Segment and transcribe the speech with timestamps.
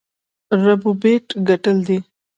[0.63, 1.97] ربوبیت ګټل دی.